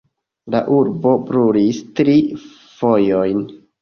[0.53, 2.17] La urbo brulis tri
[2.81, 3.45] fojojn.